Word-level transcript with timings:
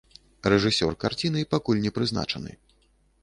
Рэжысёр 0.51 0.95
карціны 1.03 1.43
пакуль 1.53 1.83
не 1.85 1.91
прызначаны. 1.97 2.51